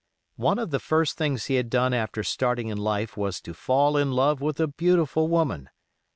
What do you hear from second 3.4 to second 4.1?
to fall